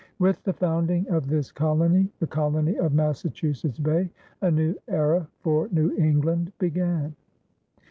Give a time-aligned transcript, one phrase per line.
[0.17, 4.09] With the founding of this colony the colony of Massachusetts Bay
[4.41, 7.15] a new era for New England began.